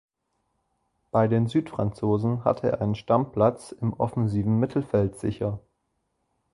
Bei 1.11 1.27
den 1.27 1.45
Südfranzosen 1.45 2.43
hatte 2.43 2.71
er 2.71 2.81
einen 2.81 2.95
Stammplatz 2.95 3.71
im 3.71 3.93
offensiven 3.93 4.59
Mittelfeld 4.59 5.19
sicher. 5.19 5.59